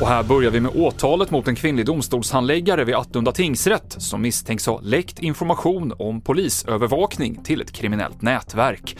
[0.00, 4.66] Och här börjar vi med åtalet mot en kvinnlig domstolshandläggare vid Attunda tingsrätt som misstänks
[4.66, 8.96] ha läckt information om polisövervakning till ett kriminellt nätverk.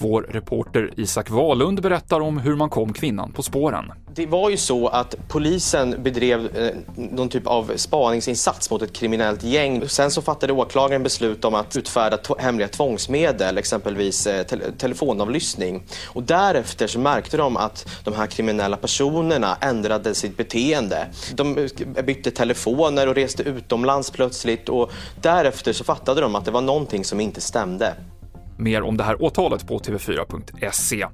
[0.00, 3.92] Vår reporter Isak Wahlund berättar om hur man kom kvinnan på spåren.
[4.14, 9.42] Det var ju så att polisen bedrev eh, någon typ av spaningsinsats mot ett kriminellt
[9.42, 9.88] gäng.
[9.88, 15.82] Sen så fattade åklagaren beslut om att utfärda to- hemliga tvångsmedel, exempelvis eh, te- telefonavlyssning.
[16.06, 21.06] Och därefter så märkte de att de här kriminella personerna ändrade sitt beteende.
[21.34, 24.90] De eh, bytte telefoner och reste utomlands plötsligt och
[25.22, 27.94] därefter så fattade de att det var någonting som inte stämde.
[28.58, 31.06] Mer om det här åtalet på tv4.se.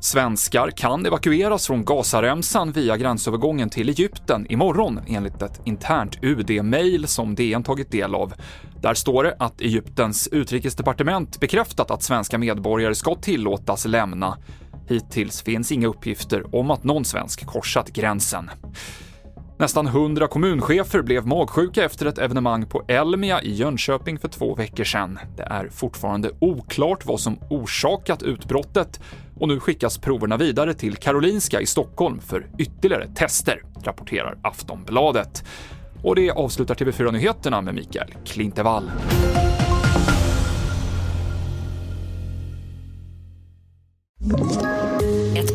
[0.00, 7.34] Svenskar kan evakueras från Gazaremsan via gränsövergången till Egypten imorgon enligt ett internt UD-mail som
[7.34, 8.34] DN tagit del av.
[8.82, 14.38] Där står det att Egyptens utrikesdepartement bekräftat att svenska medborgare ska tillåtas lämna.
[14.88, 18.50] Hittills finns inga uppgifter om att någon svensk korsat gränsen.
[19.62, 24.84] Nästan 100 kommunchefer blev magsjuka efter ett evenemang på Elmia i Jönköping för två veckor
[24.84, 25.18] sedan.
[25.36, 29.00] Det är fortfarande oklart vad som orsakat utbrottet
[29.40, 35.44] och nu skickas proverna vidare till Karolinska i Stockholm för ytterligare tester, rapporterar Aftonbladet.
[36.02, 38.90] Och det avslutar TV4-nyheterna med Mikael Klintevall.